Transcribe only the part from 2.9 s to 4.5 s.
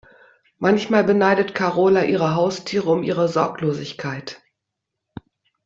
ihre Sorglosigkeit.